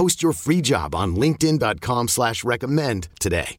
Post 0.00 0.22
your 0.22 0.32
free 0.32 0.62
job 0.62 0.94
on 0.94 1.14
LinkedIn.com 1.14 2.08
slash 2.08 2.42
recommend 2.42 3.08
today. 3.20 3.58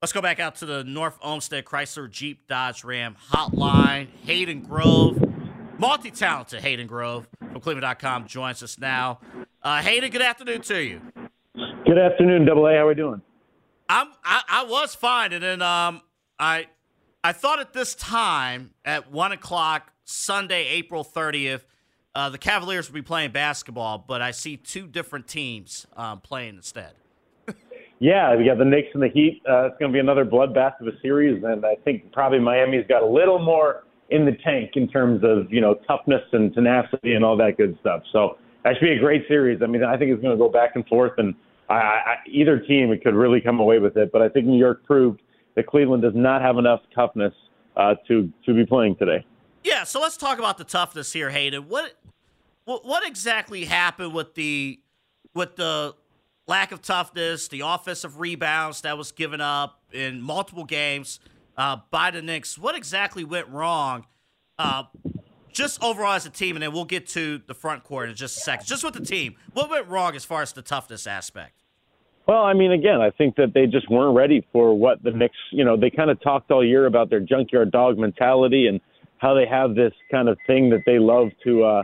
Let's 0.00 0.12
go 0.12 0.22
back 0.22 0.38
out 0.38 0.54
to 0.56 0.64
the 0.64 0.84
North 0.84 1.18
Olmsted 1.20 1.64
Chrysler 1.64 2.08
Jeep 2.08 2.46
Dodge 2.46 2.84
Ram 2.84 3.16
hotline. 3.32 4.06
Hayden 4.24 4.60
Grove, 4.60 5.20
multi-talented 5.78 6.62
Hayden 6.62 6.86
Grove 6.86 7.26
from 7.40 7.60
Cleveland.com 7.60 8.28
joins 8.28 8.62
us 8.62 8.78
now. 8.78 9.18
Uh, 9.60 9.82
Hayden, 9.82 10.12
good 10.12 10.22
afternoon 10.22 10.60
to 10.60 10.80
you. 10.80 11.00
Good 11.84 11.98
afternoon, 11.98 12.44
Double 12.44 12.68
A. 12.68 12.74
How 12.74 12.84
are 12.84 12.86
we 12.86 12.94
doing? 12.94 13.20
I'm 13.88 14.06
I, 14.24 14.42
I 14.48 14.64
was 14.64 14.94
fine, 14.94 15.32
and 15.32 15.42
then 15.42 15.62
um 15.62 16.00
I 16.38 16.68
I 17.24 17.32
thought 17.32 17.58
at 17.58 17.72
this 17.72 17.96
time 17.96 18.70
at 18.84 19.10
one 19.10 19.32
o'clock 19.32 19.90
Sunday, 20.04 20.64
April 20.68 21.02
thirtieth, 21.02 21.66
uh, 22.14 22.28
the 22.28 22.38
Cavaliers 22.38 22.88
will 22.88 22.94
be 22.94 23.02
playing 23.02 23.32
basketball, 23.32 24.04
but 24.06 24.20
I 24.20 24.30
see 24.30 24.56
two 24.56 24.86
different 24.86 25.26
teams 25.26 25.86
um, 25.96 26.20
playing 26.20 26.56
instead. 26.56 26.92
Yeah, 28.02 28.34
we 28.34 28.44
got 28.44 28.58
the 28.58 28.64
Knicks 28.64 28.88
and 28.94 29.02
the 29.04 29.08
Heat. 29.08 29.40
Uh, 29.48 29.66
it's 29.66 29.78
going 29.78 29.92
to 29.92 29.94
be 29.94 30.00
another 30.00 30.24
bloodbath 30.24 30.80
of 30.80 30.88
a 30.88 31.00
series, 31.00 31.40
and 31.44 31.64
I 31.64 31.76
think 31.84 32.10
probably 32.10 32.40
Miami's 32.40 32.84
got 32.88 33.04
a 33.04 33.06
little 33.06 33.38
more 33.38 33.84
in 34.10 34.26
the 34.26 34.32
tank 34.44 34.72
in 34.74 34.88
terms 34.88 35.22
of 35.22 35.52
you 35.52 35.60
know 35.60 35.74
toughness 35.86 36.22
and 36.32 36.52
tenacity 36.52 37.14
and 37.14 37.24
all 37.24 37.36
that 37.36 37.56
good 37.56 37.78
stuff. 37.80 38.02
So 38.12 38.38
that 38.64 38.74
should 38.74 38.86
be 38.86 38.92
a 38.94 38.98
great 38.98 39.28
series. 39.28 39.62
I 39.62 39.66
mean, 39.66 39.84
I 39.84 39.96
think 39.96 40.10
it's 40.10 40.20
going 40.20 40.36
to 40.36 40.38
go 40.38 40.48
back 40.48 40.72
and 40.74 40.84
forth, 40.88 41.12
and 41.18 41.32
I, 41.68 41.74
I, 41.74 42.14
either 42.26 42.58
team 42.58 42.92
could 43.04 43.14
really 43.14 43.40
come 43.40 43.60
away 43.60 43.78
with 43.78 43.96
it. 43.96 44.10
But 44.10 44.20
I 44.20 44.28
think 44.28 44.46
New 44.46 44.58
York 44.58 44.84
proved 44.84 45.22
that 45.54 45.68
Cleveland 45.68 46.02
does 46.02 46.16
not 46.16 46.42
have 46.42 46.58
enough 46.58 46.80
toughness 46.92 47.32
uh, 47.76 47.94
to 48.08 48.28
to 48.46 48.52
be 48.52 48.66
playing 48.66 48.96
today. 48.96 49.24
Yeah, 49.62 49.84
so 49.84 50.00
let's 50.00 50.16
talk 50.16 50.40
about 50.40 50.58
the 50.58 50.64
toughness 50.64 51.12
here, 51.12 51.30
Hayden. 51.30 51.68
What 51.68 51.92
what, 52.64 52.84
what 52.84 53.06
exactly 53.06 53.64
happened 53.64 54.14
with 54.14 54.34
the 54.34 54.80
with 55.34 55.56
the 55.56 55.94
lack 56.46 56.72
of 56.72 56.82
toughness, 56.82 57.48
the 57.48 57.60
offensive 57.60 58.18
rebounds 58.18 58.82
that 58.82 58.98
was 58.98 59.12
given 59.12 59.40
up 59.40 59.82
in 59.92 60.20
multiple 60.20 60.64
games 60.64 61.20
uh, 61.56 61.78
by 61.90 62.10
the 62.10 62.22
Knicks? 62.22 62.58
What 62.58 62.76
exactly 62.76 63.24
went 63.24 63.48
wrong? 63.48 64.06
Uh, 64.58 64.84
just 65.52 65.82
overall 65.82 66.14
as 66.14 66.26
a 66.26 66.30
team, 66.30 66.56
and 66.56 66.62
then 66.62 66.72
we'll 66.72 66.84
get 66.84 67.06
to 67.08 67.42
the 67.46 67.54
front 67.54 67.84
court 67.84 68.08
in 68.08 68.14
just 68.14 68.38
a 68.38 68.40
second. 68.40 68.66
Just 68.66 68.84
with 68.84 68.94
the 68.94 69.04
team, 69.04 69.36
what 69.52 69.68
went 69.70 69.86
wrong 69.88 70.16
as 70.16 70.24
far 70.24 70.42
as 70.42 70.52
the 70.52 70.62
toughness 70.62 71.06
aspect? 71.06 71.62
Well, 72.26 72.44
I 72.44 72.54
mean, 72.54 72.72
again, 72.72 73.00
I 73.00 73.10
think 73.10 73.36
that 73.36 73.52
they 73.52 73.66
just 73.66 73.90
weren't 73.90 74.16
ready 74.16 74.46
for 74.52 74.78
what 74.78 75.02
the 75.02 75.10
Knicks, 75.10 75.36
you 75.50 75.64
know, 75.64 75.76
they 75.76 75.90
kind 75.90 76.10
of 76.10 76.20
talked 76.20 76.50
all 76.50 76.64
year 76.64 76.86
about 76.86 77.10
their 77.10 77.20
junkyard 77.20 77.70
dog 77.72 77.98
mentality 77.98 78.68
and 78.68 78.80
how 79.18 79.34
they 79.34 79.46
have 79.46 79.74
this 79.74 79.92
kind 80.10 80.28
of 80.28 80.38
thing 80.46 80.70
that 80.70 80.82
they 80.86 80.98
love 80.98 81.28
to, 81.44 81.64
uh, 81.64 81.82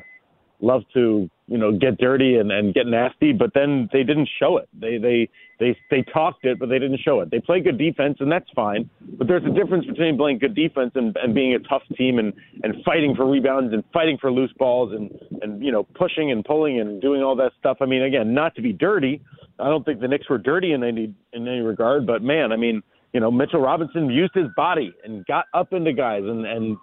love 0.60 0.82
to, 0.94 1.30
you 1.46 1.58
know, 1.58 1.72
get 1.76 1.98
dirty 1.98 2.36
and, 2.36 2.50
and 2.50 2.74
get 2.74 2.86
nasty, 2.86 3.32
but 3.32 3.50
then 3.54 3.88
they 3.92 4.02
didn't 4.02 4.28
show 4.38 4.56
it. 4.56 4.68
They, 4.78 4.98
they, 4.98 5.28
they, 5.60 5.76
they 5.90 6.02
talked 6.12 6.44
it, 6.44 6.58
but 6.58 6.68
they 6.68 6.78
didn't 6.78 7.00
show 7.04 7.20
it. 7.20 7.30
They 7.30 7.40
play 7.40 7.60
good 7.60 7.78
defense 7.78 8.16
and 8.20 8.30
that's 8.30 8.48
fine, 8.54 8.90
but 9.16 9.28
there's 9.28 9.44
a 9.44 9.54
difference 9.54 9.86
between 9.86 10.16
playing 10.16 10.38
good 10.38 10.54
defense 10.54 10.92
and, 10.94 11.16
and 11.22 11.34
being 11.34 11.54
a 11.54 11.58
tough 11.60 11.82
team 11.96 12.18
and, 12.18 12.32
and 12.62 12.82
fighting 12.84 13.14
for 13.14 13.28
rebounds 13.28 13.72
and 13.72 13.84
fighting 13.92 14.18
for 14.20 14.32
loose 14.32 14.52
balls 14.58 14.92
and, 14.92 15.10
and, 15.42 15.64
you 15.64 15.72
know, 15.72 15.84
pushing 15.94 16.32
and 16.32 16.44
pulling 16.44 16.80
and 16.80 17.00
doing 17.00 17.22
all 17.22 17.36
that 17.36 17.52
stuff. 17.58 17.78
I 17.80 17.86
mean, 17.86 18.02
again, 18.02 18.34
not 18.34 18.54
to 18.56 18.62
be 18.62 18.72
dirty, 18.72 19.22
I 19.58 19.68
don't 19.68 19.84
think 19.84 20.00
the 20.00 20.08
Knicks 20.08 20.28
were 20.28 20.38
dirty 20.38 20.72
in 20.72 20.84
any 20.84 21.12
in 21.32 21.48
any 21.48 21.60
regard, 21.60 22.06
but 22.06 22.22
man, 22.22 22.52
I 22.52 22.56
mean, 22.56 22.82
you 23.12 23.20
know, 23.20 23.30
Mitchell 23.30 23.60
Robinson 23.60 24.10
used 24.10 24.34
his 24.34 24.46
body 24.54 24.92
and 25.04 25.26
got 25.26 25.46
up 25.54 25.72
into 25.72 25.92
guys, 25.92 26.22
and 26.24 26.46
and 26.46 26.76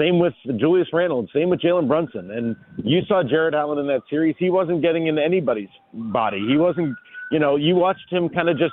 same 0.00 0.18
with 0.18 0.32
Julius 0.58 0.88
Randle, 0.92 1.20
and 1.20 1.28
same 1.34 1.50
with 1.50 1.60
Jalen 1.60 1.86
Brunson, 1.86 2.30
and 2.30 2.56
you 2.82 3.00
saw 3.06 3.22
Jarrett 3.22 3.54
Allen 3.54 3.78
in 3.78 3.86
that 3.88 4.02
series. 4.08 4.34
He 4.38 4.50
wasn't 4.50 4.82
getting 4.82 5.06
into 5.06 5.22
anybody's 5.22 5.68
body. 5.92 6.44
He 6.48 6.56
wasn't, 6.56 6.96
you 7.30 7.38
know, 7.38 7.56
you 7.56 7.74
watched 7.74 8.10
him 8.10 8.28
kind 8.28 8.48
of 8.48 8.58
just. 8.58 8.72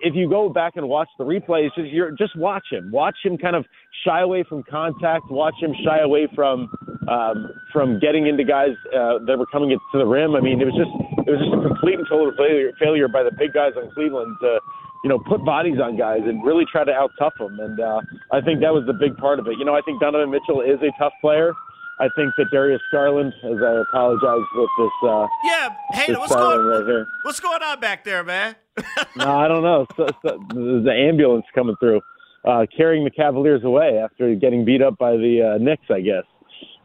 If 0.00 0.14
you 0.14 0.30
go 0.30 0.48
back 0.48 0.74
and 0.76 0.88
watch 0.88 1.08
the 1.18 1.24
replays, 1.24 1.74
just 1.74 1.90
you're, 1.90 2.12
just 2.12 2.36
watch 2.36 2.64
him. 2.70 2.90
Watch 2.92 3.16
him 3.24 3.36
kind 3.36 3.56
of 3.56 3.66
shy 4.06 4.20
away 4.20 4.44
from 4.48 4.62
contact. 4.62 5.28
Watch 5.28 5.56
him 5.60 5.74
shy 5.84 5.98
away 5.98 6.28
from 6.34 6.70
um, 7.10 7.50
from 7.72 7.98
getting 7.98 8.28
into 8.28 8.44
guys 8.44 8.70
uh, 8.94 9.18
that 9.26 9.36
were 9.36 9.46
coming 9.46 9.70
to 9.70 9.98
the 9.98 10.06
rim. 10.06 10.36
I 10.36 10.40
mean, 10.40 10.60
it 10.60 10.64
was 10.64 10.74
just 10.78 11.26
it 11.26 11.30
was 11.30 11.40
just 11.40 11.52
a 11.52 11.68
complete 11.68 11.98
and 11.98 12.06
total 12.08 12.32
failure 12.38 12.70
failure 12.78 13.08
by 13.08 13.24
the 13.24 13.32
big 13.36 13.52
guys 13.52 13.72
on 13.76 13.90
Cleveland 13.92 14.36
to 14.40 14.60
you 15.02 15.08
know 15.10 15.18
put 15.18 15.44
bodies 15.44 15.78
on 15.82 15.96
guys 15.96 16.20
and 16.24 16.44
really 16.44 16.64
try 16.70 16.84
to 16.84 16.92
out 16.92 17.10
tough 17.18 17.34
them. 17.38 17.58
And 17.60 17.80
uh, 17.80 18.00
I 18.30 18.40
think 18.40 18.60
that 18.60 18.72
was 18.72 18.84
the 18.86 18.92
big 18.92 19.16
part 19.16 19.38
of 19.38 19.46
it. 19.46 19.58
You 19.58 19.64
know, 19.64 19.74
I 19.74 19.80
think 19.82 20.00
Donovan 20.00 20.30
Mitchell 20.30 20.60
is 20.60 20.78
a 20.82 20.90
tough 20.98 21.12
player. 21.20 21.52
I 22.00 22.08
think 22.16 22.32
that 22.38 22.46
Darius 22.50 22.80
Garland, 22.90 23.32
as 23.44 23.58
I 23.62 23.82
apologize 23.88 24.44
with 24.56 24.70
this. 24.78 25.08
Uh, 25.08 25.26
yeah, 25.44 25.68
hey, 25.92 26.06
this 26.08 26.18
what's 26.18 26.34
going 26.34 26.58
right 26.60 26.84
here. 26.86 27.06
what's 27.22 27.38
going 27.38 27.62
on 27.62 27.78
back 27.80 28.02
there, 28.02 28.24
man? 28.24 28.56
no, 29.16 29.30
I 29.38 29.46
don't 29.46 29.62
know. 29.62 29.86
So, 29.96 30.06
so, 30.26 30.40
an 30.52 30.88
ambulance 30.88 31.44
coming 31.54 31.76
through, 31.78 32.00
uh, 32.44 32.66
carrying 32.74 33.04
the 33.04 33.10
Cavaliers 33.10 33.62
away 33.62 33.98
after 34.02 34.34
getting 34.34 34.64
beat 34.64 34.82
up 34.82 34.98
by 34.98 35.12
the 35.12 35.54
uh, 35.54 35.58
Knicks, 35.62 35.84
I 35.90 36.00
guess. 36.00 36.24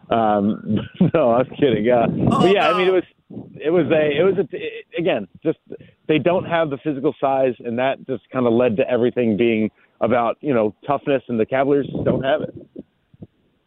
Um, 0.09 0.79
no, 1.13 1.31
I'm 1.31 1.49
kidding. 1.55 1.89
Uh, 1.89 2.07
Oh, 2.09 2.41
but 2.41 2.53
yeah, 2.53 2.69
no. 2.69 2.75
I 2.75 2.78
mean, 2.78 2.88
it 2.88 2.94
was 2.94 3.03
it 3.30 3.72
was 3.72 3.86
a 3.92 4.20
it 4.20 4.24
was 4.24 4.36
a 4.38 4.48
it, 4.56 4.86
again 4.98 5.28
just 5.44 5.60
they 6.08 6.18
don't 6.18 6.46
have 6.46 6.70
the 6.70 6.78
physical 6.78 7.14
size, 7.20 7.54
and 7.60 7.78
that 7.80 8.06
just 8.08 8.24
kind 8.32 8.46
of 8.48 8.54
led 8.54 8.78
to 8.78 8.90
everything 8.90 9.38
being 9.38 9.70
about 10.02 10.38
you 10.42 10.54
know 10.54 10.74
toughness, 10.86 11.24
and 11.28 11.40
the 11.40 11.46
Cavaliers 11.46 11.88
don't 12.06 12.24
have 12.24 12.42
it. 12.42 12.56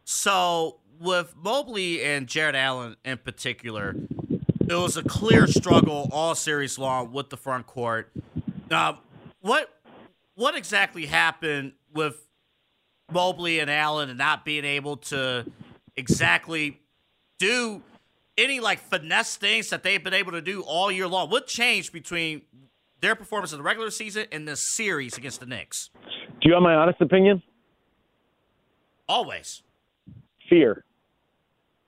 So 0.05 0.79
with 1.01 1.35
Mobley 1.37 2.03
and 2.03 2.27
Jarrett 2.27 2.55
Allen 2.55 2.97
in 3.05 3.19
particular, 3.19 3.95
it 4.69 4.75
was 4.75 4.97
a 4.97 5.03
clear 5.03 5.47
struggle 5.47 6.09
all 6.13 6.35
series 6.35 6.79
long 6.79 7.13
with 7.13 7.31
the 7.31 7.37
front 7.37 7.67
court. 7.67 8.11
Uh, 8.71 8.95
what 9.41 9.69
what 10.35 10.57
exactly 10.57 11.07
happened 11.07 11.73
with 11.93 12.27
Mobley 13.13 13.59
and 13.59 13.71
Allen 13.71 14.09
and 14.09 14.19
not 14.19 14.45
being 14.45 14.65
able 14.65 14.97
to 14.97 15.45
exactly 15.97 16.81
do 17.39 17.83
any 18.41 18.61
like 18.61 18.81
finesse 18.81 19.37
things 19.37 19.71
that 19.71 19.83
they've 19.83 20.03
been 20.03 20.15
able 20.15 20.33
to 20.33 20.41
do 20.41 20.63
all 20.63 20.91
year 20.91 21.07
long? 21.07 21.31
What 21.31 21.47
changed 21.47 21.93
between 21.93 22.43
their 23.01 23.15
performance 23.15 23.53
in 23.53 23.59
the 23.59 23.63
regular 23.63 23.91
season 23.91 24.27
and 24.33 24.49
this 24.49 24.75
series 24.75 25.17
against 25.17 25.41
the 25.41 25.47
Knicks? 25.47 25.91
Do 26.41 26.49
you 26.49 26.55
have 26.55 26.63
my 26.63 26.75
honest 26.75 27.01
opinion? 27.01 27.43
Always. 29.09 29.63
Fear. 30.49 30.85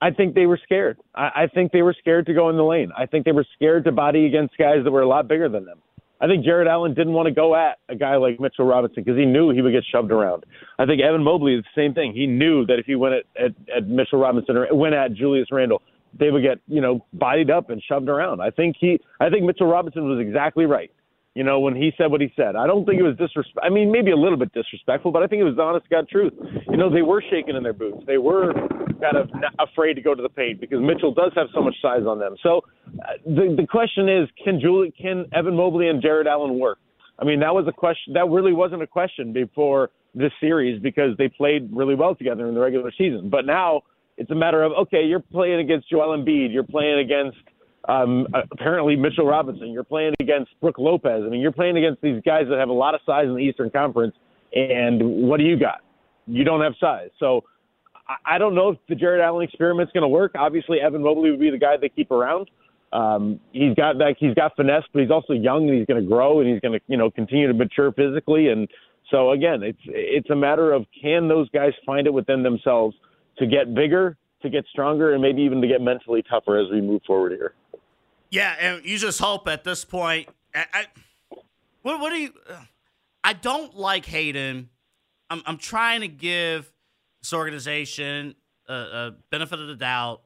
I 0.01 0.11
think 0.11 0.35
they 0.35 0.45
were 0.45 0.59
scared. 0.61 0.97
I, 1.15 1.43
I 1.43 1.47
think 1.47 1.71
they 1.71 1.81
were 1.81 1.95
scared 1.97 2.25
to 2.25 2.33
go 2.33 2.49
in 2.49 2.57
the 2.57 2.63
lane. 2.63 2.91
I 2.97 3.05
think 3.05 3.25
they 3.25 3.31
were 3.31 3.45
scared 3.55 3.85
to 3.85 3.91
body 3.91 4.25
against 4.25 4.57
guys 4.57 4.83
that 4.83 4.91
were 4.91 5.01
a 5.01 5.07
lot 5.07 5.27
bigger 5.27 5.47
than 5.49 5.65
them. 5.65 5.79
I 6.19 6.27
think 6.27 6.45
Jarrett 6.45 6.67
Allen 6.67 6.93
didn't 6.93 7.13
want 7.13 7.27
to 7.27 7.33
go 7.33 7.55
at 7.55 7.79
a 7.89 7.95
guy 7.95 8.15
like 8.15 8.39
Mitchell 8.39 8.65
Robinson 8.65 9.03
because 9.03 9.17
he 9.17 9.25
knew 9.25 9.49
he 9.49 9.61
would 9.61 9.73
get 9.73 9.83
shoved 9.91 10.11
around. 10.11 10.45
I 10.79 10.85
think 10.85 11.01
Evan 11.01 11.23
Mobley 11.23 11.55
is 11.55 11.63
the 11.63 11.81
same 11.81 11.93
thing. 11.93 12.13
He 12.13 12.27
knew 12.27 12.65
that 12.65 12.79
if 12.79 12.85
he 12.85 12.95
went 12.95 13.15
at, 13.15 13.23
at, 13.43 13.51
at 13.75 13.87
Mitchell 13.87 14.19
Robinson 14.19 14.55
or 14.55 14.73
went 14.73 14.95
at 14.95 15.13
Julius 15.13 15.47
Randle, 15.51 15.81
they 16.17 16.31
would 16.31 16.43
get 16.43 16.59
you 16.67 16.81
know 16.81 17.05
bodied 17.13 17.49
up 17.49 17.69
and 17.69 17.81
shoved 17.81 18.09
around. 18.09 18.41
I 18.41 18.49
think 18.49 18.75
he, 18.79 18.99
I 19.19 19.29
think 19.29 19.43
Mitchell 19.45 19.67
Robinson 19.67 20.07
was 20.07 20.19
exactly 20.19 20.65
right. 20.65 20.91
You 21.35 21.43
know 21.43 21.59
when 21.59 21.75
he 21.75 21.91
said 21.97 22.11
what 22.11 22.21
he 22.21 22.31
said. 22.35 22.55
I 22.55 22.67
don't 22.67 22.85
think 22.85 22.99
it 22.99 23.03
was 23.03 23.17
disrespect. 23.17 23.59
I 23.63 23.69
mean 23.69 23.91
maybe 23.91 24.11
a 24.11 24.15
little 24.15 24.37
bit 24.37 24.53
disrespectful, 24.53 25.11
but 25.11 25.23
I 25.23 25.27
think 25.27 25.41
it 25.41 25.45
was 25.45 25.57
honest 25.59 25.89
God 25.89 26.07
truth. 26.07 26.33
You 26.69 26.77
know 26.77 26.89
they 26.89 27.01
were 27.01 27.23
shaking 27.29 27.55
in 27.55 27.63
their 27.63 27.73
boots. 27.73 28.03
They 28.05 28.17
were 28.17 28.53
kind 29.01 29.17
of 29.17 29.29
afraid 29.59 29.95
to 29.95 30.01
go 30.01 30.13
to 30.13 30.21
the 30.21 30.29
paint 30.29 30.61
because 30.61 30.79
Mitchell 30.81 31.13
does 31.13 31.31
have 31.35 31.47
so 31.53 31.61
much 31.61 31.75
size 31.81 32.03
on 32.07 32.19
them. 32.19 32.35
So 32.43 32.61
uh, 32.87 33.13
the 33.25 33.55
the 33.57 33.67
question 33.67 34.07
is, 34.07 34.29
can 34.43 34.59
Julie, 34.59 34.93
can 34.99 35.25
Evan 35.33 35.55
Mobley 35.55 35.89
and 35.89 36.01
Jarrett 36.01 36.27
Allen 36.27 36.59
work? 36.59 36.79
I 37.19 37.25
mean, 37.25 37.39
that 37.41 37.53
was 37.53 37.65
a 37.67 37.71
question. 37.71 38.13
That 38.13 38.29
really 38.29 38.53
wasn't 38.53 38.81
a 38.81 38.87
question 38.87 39.33
before 39.33 39.91
this 40.15 40.31
series 40.39 40.81
because 40.81 41.17
they 41.17 41.27
played 41.27 41.69
really 41.71 41.95
well 41.95 42.15
together 42.15 42.47
in 42.47 42.53
the 42.53 42.59
regular 42.59 42.91
season. 42.97 43.29
But 43.29 43.45
now 43.45 43.81
it's 44.17 44.31
a 44.31 44.35
matter 44.35 44.63
of 44.63 44.71
okay, 44.73 45.03
you're 45.03 45.19
playing 45.19 45.59
against 45.59 45.89
Joel 45.89 46.17
Embiid, 46.17 46.53
you're 46.53 46.63
playing 46.63 46.99
against 46.99 47.37
um, 47.87 48.27
apparently 48.51 48.95
Mitchell 48.95 49.25
Robinson, 49.25 49.71
you're 49.71 49.83
playing 49.83 50.13
against 50.19 50.51
Brook 50.61 50.77
Lopez. 50.77 51.23
I 51.25 51.29
mean, 51.29 51.41
you're 51.41 51.51
playing 51.51 51.77
against 51.77 52.01
these 52.01 52.21
guys 52.25 52.45
that 52.49 52.57
have 52.57 52.69
a 52.69 52.73
lot 52.73 52.95
of 52.95 53.01
size 53.05 53.25
in 53.25 53.35
the 53.35 53.41
Eastern 53.41 53.69
Conference. 53.69 54.15
And 54.53 55.27
what 55.27 55.37
do 55.37 55.43
you 55.43 55.57
got? 55.57 55.81
You 56.27 56.43
don't 56.43 56.61
have 56.61 56.73
size. 56.79 57.09
So 57.19 57.43
I 58.25 58.37
don't 58.37 58.55
know 58.55 58.69
if 58.69 58.77
the 58.87 58.95
Jarrett 58.95 59.21
Allen 59.21 59.43
experiment's 59.43 59.91
going 59.91 60.03
to 60.03 60.07
work. 60.07 60.33
Obviously, 60.35 60.79
Evan 60.79 61.03
Mobley 61.03 61.31
would 61.31 61.39
be 61.39 61.49
the 61.49 61.57
guy 61.57 61.75
they 61.79 61.89
keep 61.89 62.11
around. 62.11 62.49
Um, 62.93 63.39
he's 63.51 63.73
got 63.75 63.97
that. 63.97 64.15
He's 64.19 64.35
got 64.35 64.55
finesse, 64.55 64.83
but 64.93 65.01
he's 65.01 65.11
also 65.11 65.33
young 65.33 65.67
and 65.67 65.77
he's 65.77 65.87
going 65.87 66.01
to 66.01 66.07
grow 66.07 66.39
and 66.39 66.49
he's 66.49 66.59
going 66.59 66.79
to 66.79 66.85
you 66.87 66.97
know 66.97 67.09
continue 67.09 67.47
to 67.47 67.53
mature 67.53 67.91
physically. 67.91 68.49
And 68.49 68.69
so 69.09 69.31
again, 69.31 69.63
it's 69.63 69.79
it's 69.85 70.29
a 70.29 70.35
matter 70.35 70.71
of 70.71 70.85
can 71.01 71.27
those 71.27 71.49
guys 71.49 71.73
find 71.85 72.05
it 72.05 72.13
within 72.13 72.43
themselves 72.43 72.95
to 73.37 73.47
get 73.47 73.73
bigger, 73.73 74.17
to 74.41 74.49
get 74.49 74.65
stronger, 74.71 75.13
and 75.13 75.21
maybe 75.21 75.41
even 75.41 75.61
to 75.61 75.67
get 75.67 75.81
mentally 75.81 76.23
tougher 76.29 76.57
as 76.57 76.69
we 76.71 76.81
move 76.81 77.01
forward 77.05 77.31
here. 77.31 77.53
Yeah, 78.29 78.55
and 78.59 78.85
you 78.85 78.97
just 78.97 79.19
hope 79.19 79.47
at 79.47 79.63
this 79.63 79.85
point. 79.85 80.27
I, 80.55 80.65
I 80.73 80.85
what, 81.81 81.99
what 81.99 82.11
do 82.11 82.19
you? 82.19 82.33
Uh, 82.49 82.55
I 83.23 83.33
don't 83.33 83.75
like 83.75 84.05
Hayden. 84.05 84.69
I'm 85.29 85.41
I'm 85.45 85.57
trying 85.57 86.01
to 86.01 86.07
give 86.07 86.71
this 87.21 87.33
organization 87.33 88.35
a, 88.67 88.73
a 88.73 89.15
benefit 89.29 89.59
of 89.59 89.67
the 89.67 89.75
doubt. 89.75 90.21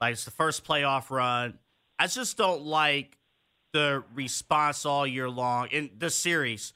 Like 0.00 0.12
it's 0.12 0.24
the 0.24 0.30
first 0.30 0.64
playoff 0.64 1.10
run. 1.10 1.58
I 1.98 2.06
just 2.06 2.36
don't 2.36 2.62
like 2.62 3.16
the 3.72 4.04
response 4.14 4.84
all 4.84 5.06
year 5.06 5.28
long 5.28 5.68
in 5.68 5.90
this 5.96 6.14
series. 6.14 6.74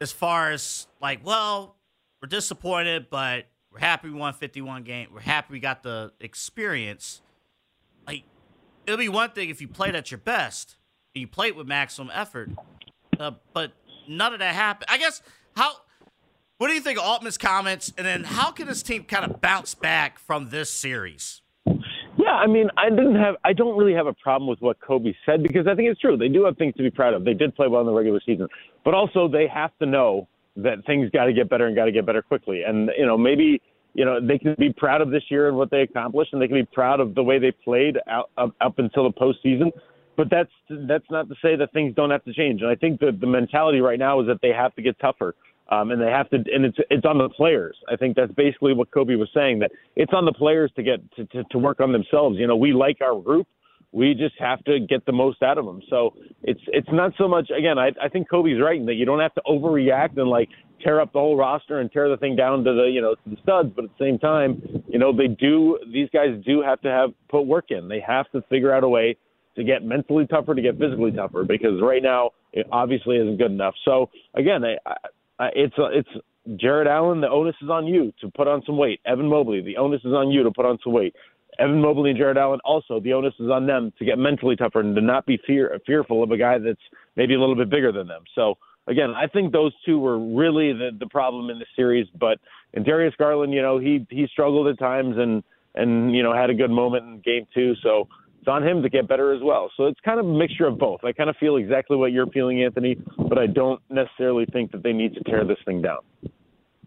As 0.00 0.12
far 0.12 0.50
as 0.50 0.86
like, 1.00 1.24
well, 1.24 1.76
we're 2.22 2.28
disappointed, 2.28 3.08
but 3.10 3.46
we're 3.72 3.78
happy 3.78 4.10
we 4.10 4.18
won 4.18 4.32
51 4.32 4.82
game. 4.82 5.08
We're 5.12 5.20
happy 5.20 5.52
we 5.52 5.60
got 5.60 5.82
the 5.82 6.12
experience. 6.20 7.22
Like, 8.06 8.24
it'll 8.86 8.98
be 8.98 9.08
one 9.08 9.30
thing 9.30 9.50
if 9.50 9.60
you 9.60 9.68
played 9.68 9.94
at 9.94 10.10
your 10.10 10.18
best 10.18 10.76
and 11.14 11.20
you 11.20 11.28
played 11.28 11.56
with 11.56 11.66
maximum 11.66 12.10
effort, 12.12 12.50
uh, 13.18 13.32
but 13.52 13.72
none 14.08 14.32
of 14.32 14.40
that 14.40 14.54
happened. 14.54 14.86
I 14.88 14.98
guess 14.98 15.22
how. 15.56 15.72
What 16.58 16.68
do 16.68 16.74
you 16.74 16.82
think 16.82 16.98
of 16.98 17.04
Altman's 17.06 17.38
comments, 17.38 17.90
and 17.96 18.06
then 18.06 18.22
how 18.22 18.50
can 18.50 18.66
this 18.66 18.82
team 18.82 19.04
kind 19.04 19.24
of 19.24 19.40
bounce 19.40 19.74
back 19.74 20.18
from 20.18 20.50
this 20.50 20.70
series? 20.70 21.40
Yeah, 21.64 22.32
I 22.32 22.46
mean, 22.46 22.68
I 22.76 22.90
didn't 22.90 23.14
have, 23.14 23.36
I 23.42 23.54
don't 23.54 23.78
really 23.78 23.94
have 23.94 24.06
a 24.06 24.12
problem 24.12 24.46
with 24.46 24.60
what 24.60 24.78
Koby 24.78 25.14
said 25.24 25.42
because 25.42 25.66
I 25.66 25.74
think 25.74 25.88
it's 25.88 25.98
true. 25.98 26.18
They 26.18 26.28
do 26.28 26.44
have 26.44 26.58
things 26.58 26.74
to 26.74 26.82
be 26.82 26.90
proud 26.90 27.14
of. 27.14 27.24
They 27.24 27.32
did 27.32 27.56
play 27.56 27.66
well 27.66 27.80
in 27.80 27.86
the 27.86 27.94
regular 27.94 28.20
season, 28.26 28.46
but 28.84 28.92
also 28.92 29.26
they 29.26 29.46
have 29.46 29.70
to 29.78 29.86
know 29.86 30.28
that 30.56 30.84
things 30.86 31.10
got 31.10 31.24
to 31.24 31.32
get 31.32 31.48
better 31.48 31.66
and 31.66 31.76
got 31.76 31.86
to 31.86 31.92
get 31.92 32.06
better 32.06 32.22
quickly. 32.22 32.62
And 32.62 32.90
you 32.96 33.06
know, 33.06 33.16
maybe 33.16 33.60
you 33.94 34.04
know 34.04 34.24
they 34.24 34.38
can 34.38 34.54
be 34.58 34.72
proud 34.72 35.00
of 35.00 35.10
this 35.10 35.22
year 35.28 35.48
and 35.48 35.56
what 35.56 35.70
they 35.70 35.82
accomplished, 35.82 36.32
and 36.32 36.40
they 36.40 36.48
can 36.48 36.56
be 36.56 36.68
proud 36.72 37.00
of 37.00 37.14
the 37.14 37.22
way 37.22 37.38
they 37.38 37.52
played 37.52 37.98
out, 38.08 38.30
up, 38.36 38.54
up 38.60 38.78
until 38.78 39.04
the 39.04 39.12
postseason. 39.12 39.70
But 40.16 40.28
that's 40.30 40.50
that's 40.88 41.08
not 41.10 41.28
to 41.28 41.34
say 41.42 41.56
that 41.56 41.72
things 41.72 41.94
don't 41.94 42.10
have 42.10 42.24
to 42.24 42.32
change. 42.32 42.62
And 42.62 42.70
I 42.70 42.74
think 42.74 43.00
that 43.00 43.20
the 43.20 43.26
mentality 43.26 43.80
right 43.80 43.98
now 43.98 44.20
is 44.20 44.26
that 44.26 44.40
they 44.42 44.50
have 44.50 44.74
to 44.76 44.82
get 44.82 44.98
tougher. 45.00 45.34
Um, 45.70 45.92
and 45.92 46.02
they 46.02 46.10
have 46.10 46.28
to, 46.30 46.36
and 46.36 46.64
it's 46.64 46.78
it's 46.90 47.06
on 47.06 47.18
the 47.18 47.28
players. 47.28 47.76
I 47.88 47.94
think 47.94 48.16
that's 48.16 48.32
basically 48.32 48.74
what 48.74 48.90
Koby 48.90 49.16
was 49.16 49.28
saying 49.32 49.60
that 49.60 49.70
it's 49.94 50.12
on 50.12 50.24
the 50.24 50.32
players 50.32 50.72
to 50.74 50.82
get 50.82 50.98
to, 51.14 51.24
to, 51.26 51.44
to 51.44 51.58
work 51.58 51.80
on 51.80 51.92
themselves. 51.92 52.38
You 52.38 52.48
know, 52.48 52.56
we 52.56 52.72
like 52.72 52.98
our 53.00 53.20
group, 53.20 53.46
we 53.92 54.14
just 54.14 54.34
have 54.38 54.62
to 54.64 54.78
get 54.80 55.04
the 55.06 55.12
most 55.12 55.42
out 55.42 55.58
of 55.58 55.64
them. 55.64 55.80
So 55.90 56.14
it's 56.42 56.60
it's 56.68 56.88
not 56.92 57.12
so 57.18 57.28
much. 57.28 57.50
Again, 57.50 57.78
I 57.78 57.90
I 58.02 58.08
think 58.08 58.28
Koby's 58.28 58.60
right 58.62 58.78
in 58.78 58.86
that 58.86 58.94
you 58.94 59.04
don't 59.04 59.20
have 59.20 59.34
to 59.34 59.42
overreact 59.48 60.16
and 60.16 60.28
like 60.28 60.48
tear 60.82 61.00
up 61.00 61.12
the 61.12 61.18
whole 61.18 61.36
roster 61.36 61.80
and 61.80 61.90
tear 61.90 62.08
the 62.08 62.16
thing 62.16 62.36
down 62.36 62.64
to 62.64 62.72
the 62.72 62.84
you 62.84 63.00
know 63.00 63.14
to 63.14 63.30
the 63.30 63.36
studs. 63.42 63.70
But 63.74 63.86
at 63.86 63.90
the 63.98 64.04
same 64.04 64.18
time, 64.18 64.62
you 64.88 64.98
know 64.98 65.16
they 65.16 65.26
do 65.26 65.78
these 65.92 66.08
guys 66.12 66.30
do 66.46 66.62
have 66.62 66.80
to 66.82 66.88
have 66.88 67.10
put 67.28 67.42
work 67.42 67.66
in. 67.70 67.88
They 67.88 68.00
have 68.00 68.30
to 68.32 68.42
figure 68.42 68.72
out 68.72 68.84
a 68.84 68.88
way 68.88 69.16
to 69.56 69.64
get 69.64 69.82
mentally 69.82 70.26
tougher, 70.26 70.54
to 70.54 70.62
get 70.62 70.78
physically 70.78 71.10
tougher, 71.10 71.44
because 71.44 71.80
right 71.82 72.02
now 72.02 72.30
it 72.52 72.66
obviously 72.70 73.16
isn't 73.16 73.38
good 73.38 73.50
enough. 73.50 73.74
So 73.84 74.08
again, 74.34 74.62
I, 74.64 74.76
uh, 75.40 75.48
it's 75.54 75.74
it's 75.78 76.08
Jarrett 76.56 76.88
Allen. 76.88 77.20
The 77.20 77.28
onus 77.28 77.56
is 77.62 77.68
on 77.68 77.86
you 77.86 78.12
to 78.20 78.30
put 78.30 78.48
on 78.48 78.62
some 78.64 78.76
weight. 78.76 79.00
Evan 79.04 79.28
Mobley. 79.28 79.62
The 79.62 79.76
onus 79.76 80.00
is 80.04 80.12
on 80.12 80.30
you 80.30 80.42
to 80.44 80.50
put 80.50 80.66
on 80.66 80.78
some 80.82 80.92
weight. 80.92 81.14
Evan 81.58 81.80
Mobley 81.80 82.10
and 82.10 82.18
Jarrett 82.18 82.36
Allen. 82.36 82.60
Also, 82.64 83.00
the 83.00 83.12
onus 83.12 83.34
is 83.38 83.50
on 83.50 83.66
them 83.66 83.92
to 83.98 84.04
get 84.04 84.18
mentally 84.18 84.56
tougher 84.56 84.80
and 84.80 84.94
to 84.94 85.00
not 85.00 85.26
be 85.26 85.38
fear 85.46 85.78
fearful 85.86 86.22
of 86.22 86.30
a 86.30 86.36
guy 86.36 86.58
that's 86.58 86.80
maybe 87.16 87.34
a 87.34 87.40
little 87.40 87.56
bit 87.56 87.70
bigger 87.70 87.92
than 87.92 88.06
them. 88.06 88.22
So 88.34 88.54
again, 88.86 89.14
I 89.16 89.26
think 89.26 89.52
those 89.52 89.72
two 89.84 89.98
were 89.98 90.18
really 90.18 90.72
the 90.72 90.90
the 90.98 91.06
problem 91.06 91.50
in 91.50 91.58
the 91.58 91.66
series. 91.76 92.06
But 92.18 92.38
and 92.74 92.84
Darius 92.84 93.14
Garland, 93.18 93.52
you 93.52 93.62
know, 93.62 93.78
he 93.78 94.06
he 94.10 94.26
struggled 94.32 94.66
at 94.68 94.78
times 94.78 95.16
and 95.18 95.42
and 95.74 96.14
you 96.14 96.22
know 96.22 96.34
had 96.34 96.50
a 96.50 96.54
good 96.54 96.70
moment 96.70 97.04
in 97.04 97.20
game 97.24 97.46
two. 97.54 97.74
So 97.82 98.08
it's 98.40 98.48
on 98.48 98.66
him 98.66 98.82
to 98.82 98.88
get 98.88 99.06
better 99.06 99.32
as 99.34 99.42
well. 99.42 99.70
So 99.76 99.86
it's 99.86 100.00
kind 100.00 100.18
of 100.18 100.26
a 100.26 100.32
mixture 100.32 100.66
of 100.66 100.78
both. 100.78 101.04
I 101.04 101.12
kind 101.12 101.28
of 101.28 101.36
feel 101.36 101.56
exactly 101.56 101.96
what 101.96 102.12
you're 102.12 102.26
feeling, 102.28 102.62
Anthony, 102.62 102.96
but 103.28 103.38
I 103.38 103.46
don't 103.46 103.82
necessarily 103.90 104.46
think 104.46 104.72
that 104.72 104.82
they 104.82 104.94
need 104.94 105.14
to 105.14 105.20
tear 105.24 105.44
this 105.44 105.58
thing 105.66 105.82
down. 105.82 105.98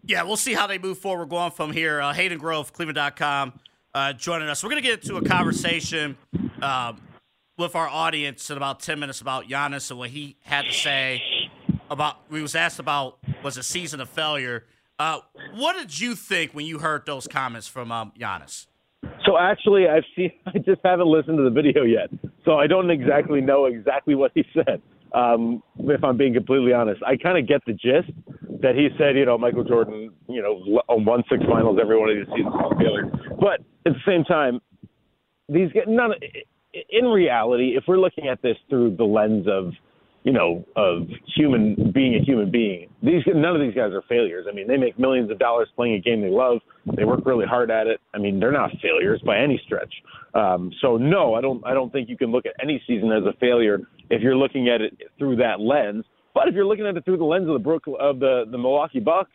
Yeah, 0.04 0.24
we'll 0.24 0.36
see 0.36 0.52
how 0.52 0.66
they 0.66 0.78
move 0.78 0.98
forward 0.98 1.30
going 1.30 1.52
from 1.52 1.72
here. 1.72 2.00
Uh, 2.00 2.12
Hayden 2.12 2.38
Grove, 2.38 2.72
Cleveland.com, 2.72 3.52
uh, 3.94 4.12
joining 4.12 4.48
us. 4.48 4.62
We're 4.62 4.70
going 4.70 4.82
to 4.82 4.88
get 4.88 5.02
into 5.02 5.16
a 5.16 5.24
conversation 5.24 6.16
um, 6.60 7.00
with 7.56 7.74
our 7.76 7.88
audience 7.88 8.50
in 8.50 8.56
about 8.56 8.80
10 8.80 8.98
minutes 8.98 9.20
about 9.20 9.48
Giannis 9.48 9.90
and 9.90 9.98
what 9.98 10.10
he 10.10 10.36
had 10.42 10.62
to 10.62 10.72
say 10.72 11.22
about, 11.90 12.16
we 12.30 12.42
was 12.42 12.54
asked 12.54 12.78
about, 12.78 13.18
was 13.42 13.56
a 13.56 13.62
season 13.62 14.00
of 14.00 14.08
failure. 14.08 14.64
Uh, 14.98 15.20
what 15.54 15.76
did 15.76 16.00
you 16.00 16.14
think 16.14 16.52
when 16.52 16.66
you 16.66 16.78
heard 16.78 17.06
those 17.06 17.28
comments 17.28 17.68
from 17.68 17.92
um, 17.92 18.12
Giannis? 18.18 18.66
So 19.26 19.38
actually, 19.38 19.86
I've 19.88 20.04
seen. 20.16 20.32
I 20.46 20.58
just 20.58 20.80
haven't 20.84 21.06
listened 21.06 21.36
to 21.36 21.44
the 21.44 21.50
video 21.50 21.82
yet, 21.82 22.08
so 22.44 22.52
I 22.54 22.66
don't 22.66 22.90
exactly 22.90 23.40
know 23.40 23.66
exactly 23.66 24.14
what 24.14 24.32
he 24.34 24.44
said. 24.54 24.80
Um, 25.12 25.62
if 25.78 26.02
I'm 26.02 26.16
being 26.16 26.34
completely 26.34 26.72
honest, 26.72 27.02
I 27.06 27.16
kind 27.16 27.38
of 27.38 27.46
get 27.46 27.60
the 27.66 27.72
gist 27.72 28.10
that 28.64 28.74
he 28.74 28.88
said. 28.98 29.16
You 29.16 29.26
know, 29.26 29.38
Michael 29.38 29.64
Jordan, 29.64 30.10
you 30.28 30.42
know, 30.42 30.60
won 30.88 31.22
six 31.30 31.44
finals 31.44 31.78
every 31.80 31.98
one 31.98 32.10
of 32.10 32.16
these 32.16 32.26
seasons. 32.34 32.54
But 33.38 33.60
at 33.86 33.92
the 33.92 34.04
same 34.06 34.24
time, 34.24 34.60
these 35.48 35.70
none. 35.86 36.12
In 36.90 37.04
reality, 37.04 37.76
if 37.76 37.84
we're 37.86 38.00
looking 38.00 38.26
at 38.26 38.42
this 38.42 38.56
through 38.68 38.96
the 38.96 39.04
lens 39.04 39.46
of 39.46 39.72
you 40.24 40.32
know, 40.32 40.64
of 40.74 41.02
human 41.36 41.92
being 41.92 42.14
a 42.14 42.24
human 42.24 42.50
being. 42.50 42.88
These 43.02 43.22
none 43.26 43.54
of 43.54 43.60
these 43.60 43.74
guys 43.74 43.92
are 43.92 44.02
failures. 44.08 44.46
I 44.50 44.54
mean, 44.54 44.66
they 44.66 44.78
make 44.78 44.98
millions 44.98 45.30
of 45.30 45.38
dollars 45.38 45.68
playing 45.76 45.94
a 45.96 46.00
game 46.00 46.22
they 46.22 46.30
love. 46.30 46.60
They 46.96 47.04
work 47.04 47.20
really 47.26 47.44
hard 47.44 47.70
at 47.70 47.86
it. 47.86 48.00
I 48.14 48.18
mean, 48.18 48.40
they're 48.40 48.50
not 48.50 48.70
failures 48.82 49.22
by 49.24 49.38
any 49.38 49.60
stretch. 49.66 49.92
Um, 50.34 50.72
so 50.80 50.96
no, 50.96 51.34
I 51.34 51.42
don't. 51.42 51.64
I 51.66 51.74
don't 51.74 51.92
think 51.92 52.08
you 52.08 52.16
can 52.16 52.32
look 52.32 52.46
at 52.46 52.54
any 52.62 52.82
season 52.86 53.12
as 53.12 53.22
a 53.24 53.38
failure 53.38 53.80
if 54.08 54.22
you're 54.22 54.36
looking 54.36 54.68
at 54.68 54.80
it 54.80 54.96
through 55.18 55.36
that 55.36 55.60
lens. 55.60 56.06
But 56.34 56.48
if 56.48 56.54
you're 56.54 56.66
looking 56.66 56.86
at 56.86 56.96
it 56.96 57.04
through 57.04 57.18
the 57.18 57.24
lens 57.24 57.48
of 57.48 57.54
the 57.54 57.60
Brook 57.60 57.84
of 57.98 58.18
the 58.18 58.44
the 58.50 58.58
Milwaukee 58.58 59.00
Bucks, 59.00 59.30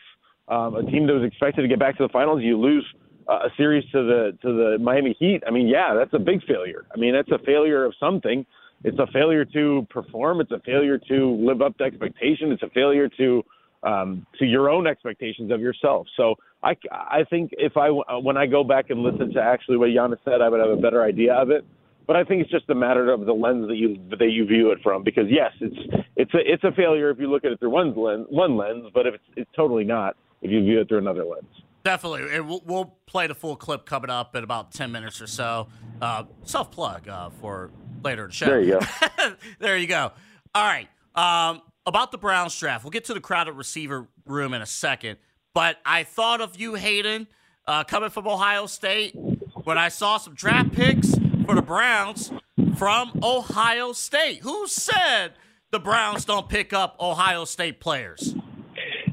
um, 0.48 0.76
a 0.76 0.84
team 0.84 1.08
that 1.08 1.14
was 1.14 1.24
expected 1.24 1.62
to 1.64 1.68
get 1.68 1.80
back 1.80 1.98
to 1.98 2.04
the 2.04 2.12
finals, 2.12 2.42
you 2.44 2.60
lose 2.60 2.86
uh, 3.28 3.48
a 3.48 3.50
series 3.58 3.84
to 3.92 4.04
the 4.04 4.38
to 4.42 4.54
the 4.54 4.78
Miami 4.80 5.16
Heat. 5.18 5.42
I 5.48 5.52
mean, 5.52 5.68
yeah, 5.68 5.94
that's 5.98 6.14
a 6.14 6.20
big 6.20 6.44
failure. 6.46 6.86
I 6.94 6.98
mean, 7.00 7.14
that's 7.14 7.32
a 7.32 7.44
failure 7.46 7.86
of 7.86 7.94
something 8.00 8.46
it's 8.84 9.00
a 9.00 9.08
failure 9.08 9.46
to 9.46 9.86
perform. 9.90 10.42
It's 10.42 10.52
a 10.52 10.60
failure 10.60 10.98
to 10.98 11.36
live 11.46 11.62
up 11.62 11.78
to 11.80 11.84
expectation. 11.84 12.52
It's 12.52 12.64
a 12.64 12.70
failure 12.70 13.10
to 13.18 13.44
um, 13.82 14.26
to 14.38 14.46
your 14.46 14.70
own 14.70 14.88
expectations 14.88 15.52
of 15.52 15.62
yourself. 15.62 16.06
So 16.18 16.36
I, 16.62 16.76
I 16.92 17.24
think 17.30 17.52
if 17.54 17.78
I 17.78 17.90
when 17.90 18.38
I 18.38 18.46
go 18.46 18.64
back 18.64 18.90
and 18.90 19.02
listen 19.02 19.34
to 19.34 19.42
actually 19.42 19.78
what 19.78 19.90
Giannis 19.90 20.18
said, 20.26 20.42
I 20.42 20.50
would 20.50 20.60
have 20.60 20.70
a 20.70 20.82
better 20.82 21.04
idea 21.04 21.34
of 21.34 21.50
it. 21.50 21.66
But 22.10 22.16
I 22.16 22.24
think 22.24 22.42
it's 22.42 22.50
just 22.50 22.68
a 22.72 22.74
matter 22.74 23.12
of 23.12 23.28
the 23.28 23.34
lens 23.34 23.68
that 23.68 23.76
you 23.76 23.96
that 24.18 24.32
you 24.32 24.44
view 24.44 24.72
it 24.72 24.80
from. 24.82 25.04
Because 25.04 25.26
yes, 25.30 25.52
it's 25.62 25.78
it's 26.16 26.34
a 26.34 26.40
it's 26.40 26.64
a 26.64 26.72
failure 26.72 27.12
if 27.12 27.20
you 27.20 27.30
look 27.30 27.46
at 27.46 27.52
it 27.52 27.60
through 27.60 27.70
one 27.70 27.96
lens, 27.96 28.26
one 28.30 28.58
lens. 28.58 28.88
But 28.96 29.06
if 29.06 29.14
it's 29.14 29.24
it's 29.36 29.52
totally 29.56 29.84
not 29.84 30.18
if 30.42 30.50
you 30.50 30.60
view 30.64 30.80
it 30.80 30.88
through 30.88 30.98
another 30.98 31.24
lens. 31.24 31.46
Definitely, 31.84 32.36
and 32.36 32.50
we'll, 32.50 32.64
we'll 32.66 32.98
play 33.06 33.28
the 33.28 33.36
full 33.36 33.56
clip 33.56 33.86
coming 33.86 34.10
up 34.10 34.36
in 34.36 34.44
about 34.44 34.72
ten 34.72 34.92
minutes 34.92 35.22
or 35.22 35.28
so. 35.28 35.68
Uh, 36.02 36.24
Self 36.46 36.72
plug 36.72 37.08
uh, 37.08 37.30
for 37.30 37.70
later 38.04 38.24
in 38.24 38.30
the 38.30 38.34
show. 38.34 38.48
There 38.48 38.62
you 38.62 38.80
go. 38.80 39.36
there 39.60 39.78
you 39.78 39.86
go. 39.86 40.12
All 40.56 40.66
right. 40.66 40.88
Um, 41.14 41.62
about 41.86 42.12
the 42.12 42.18
Browns 42.18 42.58
draft, 42.58 42.84
we'll 42.84 42.90
get 42.90 43.06
to 43.06 43.14
the 43.14 43.22
crowded 43.22 43.52
receiver 43.54 44.08
room 44.26 44.56
in 44.56 44.64
a 44.64 44.66
second. 44.66 45.20
But 45.54 45.78
I 45.86 46.06
thought 46.06 46.42
of 46.42 46.60
you, 46.60 46.74
Hayden, 46.74 47.28
uh, 47.68 47.84
coming 47.84 48.10
from 48.10 48.28
Ohio 48.28 48.66
State, 48.66 49.14
when 49.64 49.78
I 49.78 49.90
saw 49.90 50.18
some 50.18 50.34
draft 50.34 50.74
picks 50.74 51.14
for 51.50 51.56
the 51.56 51.62
Browns 51.64 52.32
from 52.76 53.20
Ohio 53.24 53.92
State. 53.92 54.42
Who 54.44 54.68
said 54.68 55.30
the 55.72 55.80
Browns 55.80 56.24
don't 56.24 56.48
pick 56.48 56.74
up 56.74 56.96
Ohio 57.00 57.44
State 57.44 57.80
players? 57.80 58.36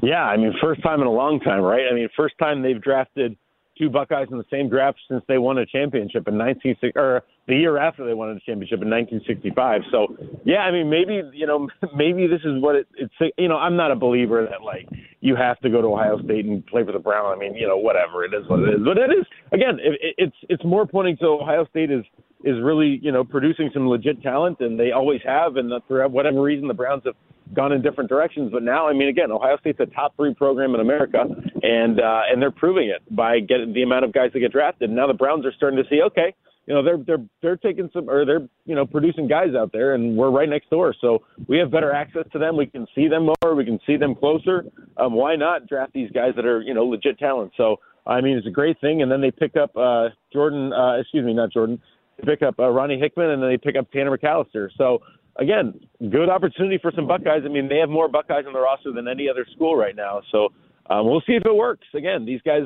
Yeah, 0.03 0.21
I 0.21 0.37
mean, 0.37 0.53
first 0.61 0.83
time 0.83 1.01
in 1.01 1.07
a 1.07 1.11
long 1.11 1.39
time, 1.39 1.61
right? 1.61 1.87
I 1.91 1.95
mean, 1.95 2.07
first 2.15 2.35
time 2.37 2.61
they've 2.61 2.79
drafted 2.79 3.35
two 3.75 3.89
Buckeyes 3.89 4.27
in 4.29 4.37
the 4.37 4.45
same 4.51 4.69
draft 4.69 4.99
since 5.09 5.23
they 5.27 5.39
won 5.39 5.57
a 5.57 5.65
championship 5.65 6.27
in 6.27 6.37
1960 6.37 6.91
or 6.95 7.23
the 7.47 7.55
year 7.55 7.77
after 7.77 8.05
they 8.05 8.13
won 8.13 8.29
a 8.29 8.39
championship 8.41 8.81
in 8.83 8.89
1965. 8.89 9.81
So 9.91 10.15
yeah, 10.45 10.59
I 10.59 10.71
mean 10.71 10.89
maybe 10.89 11.21
you 11.33 11.47
know 11.47 11.67
maybe 11.95 12.27
this 12.27 12.41
is 12.43 12.61
what 12.61 12.75
it, 12.75 12.87
it's 12.97 13.33
you 13.37 13.47
know 13.47 13.57
I'm 13.57 13.75
not 13.75 13.91
a 13.91 13.95
believer 13.95 14.45
that 14.49 14.63
like 14.63 14.87
you 15.21 15.35
have 15.35 15.59
to 15.61 15.69
go 15.69 15.81
to 15.81 15.87
Ohio 15.87 16.21
State 16.23 16.45
and 16.45 16.65
play 16.65 16.83
for 16.83 16.91
the 16.91 16.99
Brown. 16.99 17.33
I 17.33 17.37
mean 17.37 17.55
you 17.55 17.67
know 17.67 17.77
whatever 17.77 18.25
it 18.25 18.33
is 18.33 18.47
what 18.47 18.59
it 18.59 18.69
is, 18.69 18.81
but 18.83 18.97
it 18.97 19.11
is 19.11 19.25
again 19.51 19.79
it, 19.79 20.15
it's 20.17 20.35
it's 20.49 20.63
more 20.63 20.85
pointing 20.85 21.17
to 21.17 21.25
Ohio 21.25 21.65
State 21.65 21.91
is 21.91 22.03
is 22.43 22.55
really 22.61 22.99
you 23.01 23.11
know 23.11 23.23
producing 23.23 23.69
some 23.73 23.87
legit 23.87 24.21
talent 24.21 24.59
and 24.59 24.79
they 24.79 24.91
always 24.91 25.21
have 25.25 25.57
and 25.57 25.71
for 25.87 26.07
whatever 26.07 26.41
reason 26.41 26.67
the 26.67 26.73
Browns 26.73 27.03
have 27.05 27.15
gone 27.53 27.71
in 27.71 27.81
different 27.81 28.09
directions. 28.09 28.51
But 28.51 28.63
now, 28.63 28.87
I 28.87 28.93
mean, 28.93 29.07
again, 29.07 29.31
Ohio 29.31 29.57
State's 29.59 29.79
a 29.79 29.85
top 29.85 30.15
three 30.15 30.33
program 30.33 30.73
in 30.75 30.81
America, 30.81 31.23
and 31.63 31.99
uh, 31.99 32.21
and 32.31 32.41
they're 32.41 32.51
proving 32.51 32.89
it 32.89 33.03
by 33.15 33.39
getting 33.39 33.73
the 33.73 33.83
amount 33.83 34.05
of 34.05 34.13
guys 34.13 34.31
that 34.33 34.39
get 34.39 34.51
drafted. 34.51 34.89
Now 34.89 35.07
the 35.07 35.13
Browns 35.13 35.45
are 35.45 35.53
starting 35.55 35.81
to 35.81 35.89
see, 35.89 36.01
okay, 36.01 36.33
you 36.65 36.73
know, 36.73 36.83
they're 36.83 36.97
they're 36.97 37.25
they're 37.41 37.57
taking 37.57 37.89
some 37.93 38.09
or 38.09 38.25
they're 38.25 38.47
you 38.65 38.75
know 38.75 38.85
producing 38.85 39.27
guys 39.27 39.55
out 39.57 39.71
there, 39.71 39.95
and 39.95 40.17
we're 40.17 40.31
right 40.31 40.49
next 40.49 40.69
door, 40.69 40.93
so 40.99 41.23
we 41.47 41.57
have 41.57 41.71
better 41.71 41.93
access 41.93 42.25
to 42.33 42.39
them. 42.39 42.57
We 42.57 42.65
can 42.65 42.85
see 42.93 43.07
them 43.07 43.25
more. 43.25 43.55
We 43.55 43.65
can 43.65 43.79
see 43.87 43.97
them 43.97 44.15
closer. 44.15 44.65
Um, 44.97 45.13
why 45.13 45.35
not 45.35 45.67
draft 45.67 45.93
these 45.93 46.11
guys 46.11 46.33
that 46.35 46.45
are 46.45 46.61
you 46.61 46.73
know 46.73 46.85
legit 46.85 47.19
talent? 47.19 47.53
So. 47.57 47.77
I 48.05 48.21
mean, 48.21 48.37
it's 48.37 48.47
a 48.47 48.51
great 48.51 48.79
thing, 48.79 49.01
and 49.01 49.11
then 49.11 49.19
they 49.19 49.31
pick 49.31 49.57
up 49.57 49.75
uh, 49.75 50.07
Jordan. 50.31 50.71
Uh, 50.71 50.93
excuse 51.01 51.25
me, 51.25 51.33
not 51.33 51.51
Jordan. 51.51 51.81
They 52.17 52.23
pick 52.25 52.41
up 52.41 52.59
uh, 52.59 52.69
Ronnie 52.69 52.99
Hickman, 52.99 53.29
and 53.29 53.41
then 53.41 53.49
they 53.49 53.57
pick 53.57 53.75
up 53.75 53.91
Tanner 53.91 54.15
McCalister. 54.15 54.69
So 54.77 55.01
again, 55.37 55.79
good 56.09 56.29
opportunity 56.29 56.79
for 56.81 56.91
some 56.95 57.07
Buckeyes. 57.07 57.43
I 57.45 57.49
mean, 57.49 57.69
they 57.69 57.77
have 57.77 57.89
more 57.89 58.07
Buckeyes 58.07 58.45
on 58.47 58.53
the 58.53 58.59
roster 58.59 58.91
than 58.91 59.07
any 59.07 59.29
other 59.29 59.45
school 59.55 59.75
right 59.75 59.95
now. 59.95 60.21
So 60.31 60.49
um, 60.89 61.05
we'll 61.05 61.21
see 61.27 61.33
if 61.33 61.45
it 61.45 61.55
works. 61.55 61.85
Again, 61.93 62.25
these 62.25 62.41
guys, 62.43 62.63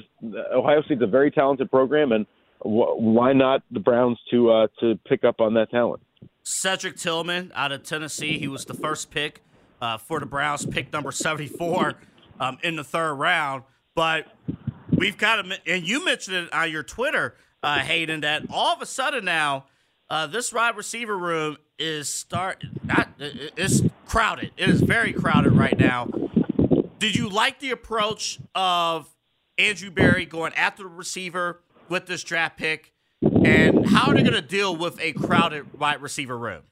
Ohio 0.53 0.81
State's 0.84 1.01
a 1.01 1.08
very 1.08 1.31
talented 1.31 1.70
program, 1.70 2.12
and 2.12 2.25
wh- 2.60 2.98
why 2.98 3.34
not 3.34 3.63
the 3.72 3.79
Browns 3.79 4.20
to 4.31 4.51
uh, 4.51 4.67
to 4.79 5.00
pick 5.08 5.24
up 5.24 5.39
on 5.39 5.53
that 5.55 5.72
talent? 5.72 6.01
Cedric 6.43 6.98
Tillman 6.98 7.51
out 7.55 7.72
of 7.72 7.84
Tennessee. 7.84 8.39
He 8.39 8.48
was 8.48 8.65
the 8.65 8.74
first 8.74 9.12
pick 9.12 9.41
uh, 9.81 9.98
for 9.98 10.20
the 10.20 10.25
Browns, 10.25 10.65
pick 10.65 10.91
number 10.91 11.12
74 11.12 11.96
um, 12.39 12.58
in 12.63 12.75
the 12.75 12.84
third 12.84 13.15
round. 13.15 13.63
But 13.93 14.27
we've 14.89 15.17
got 15.17 15.43
to, 15.43 15.60
and 15.67 15.88
you 15.88 16.03
mentioned 16.03 16.38
it 16.38 16.53
on 16.53 16.72
your 16.72 16.84
Twitter, 16.84 17.36
uh, 17.63 17.80
Hayden, 17.80 18.22
that 18.22 18.44
all 18.50 18.74
of 18.74 18.82
a 18.82 18.86
sudden 18.86 19.25
now, 19.25 19.65
uh, 20.10 20.27
this 20.27 20.51
wide 20.53 20.75
receiver 20.75 21.18
room 21.18 21.58
is 21.80 22.10
start 22.10 22.63
not 22.84 23.10
it's 23.18 23.82
crowded. 24.06 24.51
It 24.58 24.70
is 24.70 24.82
very 24.82 25.13
crowded 25.13 25.53
right 25.53 25.77
now. 25.77 26.08
Did 27.00 27.15
you 27.15 27.30
like 27.30 27.60
the 27.60 27.72
approach 27.72 28.39
of 28.53 29.10
Andrew 29.58 29.89
Berry 29.89 30.25
going 30.25 30.53
after 30.53 30.84
the 30.84 30.89
receiver 30.89 31.62
with 31.89 32.08
this 32.08 32.24
draft 32.24 32.58
pick? 32.58 32.94
And 33.22 33.88
how 33.88 34.10
are 34.10 34.15
they 34.15 34.22
going 34.22 34.34
to 34.34 34.41
deal 34.41 34.75
with 34.75 35.00
a 35.00 35.13
crowded 35.13 35.80
wide 35.80 36.01
receiver 36.01 36.38
room? 36.38 36.63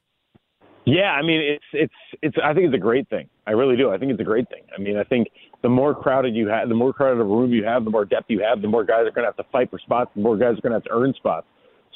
Yeah, 0.84 1.12
I 1.12 1.22
mean 1.22 1.40
it's 1.40 1.64
it's 1.72 1.94
it's 2.22 2.36
I 2.42 2.52
think 2.52 2.66
it's 2.66 2.74
a 2.74 2.78
great 2.78 3.08
thing. 3.08 3.28
I 3.46 3.52
really 3.52 3.76
do. 3.76 3.90
I 3.90 3.98
think 3.98 4.12
it's 4.12 4.20
a 4.20 4.24
great 4.24 4.48
thing. 4.48 4.62
I 4.76 4.80
mean, 4.80 4.96
I 4.96 5.04
think 5.04 5.28
the 5.62 5.68
more 5.68 5.94
crowded 5.94 6.34
you 6.34 6.48
have, 6.48 6.68
the 6.68 6.74
more 6.74 6.92
crowded 6.92 7.20
a 7.20 7.24
room 7.24 7.52
you 7.52 7.64
have, 7.64 7.84
the 7.84 7.90
more 7.90 8.04
depth 8.04 8.26
you 8.28 8.40
have, 8.40 8.62
the 8.62 8.68
more 8.68 8.84
guys 8.84 9.00
are 9.06 9.10
going 9.10 9.24
to 9.24 9.26
have 9.26 9.36
to 9.36 9.44
fight 9.52 9.70
for 9.70 9.78
spots, 9.78 10.10
the 10.14 10.22
more 10.22 10.36
guys 10.36 10.56
are 10.58 10.60
going 10.60 10.72
to 10.72 10.76
have 10.76 10.84
to 10.84 10.92
earn 10.92 11.12
spots. 11.16 11.46